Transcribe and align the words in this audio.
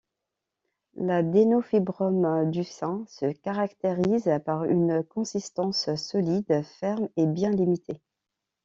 L'adénofibrome 0.95 2.49
du 2.49 2.63
sein 2.63 3.03
se 3.07 3.31
caractérise 3.31 4.31
par 4.47 4.63
une 4.63 5.03
consistance 5.03 5.93
solide, 5.93 6.63
ferme 6.79 7.07
et 7.17 7.27
bien 7.27 7.51
limitée. 7.51 8.01